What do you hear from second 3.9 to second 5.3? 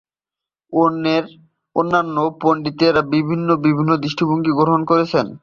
দৃষ্টিভঙ্গি গ্রহণ করেছেন।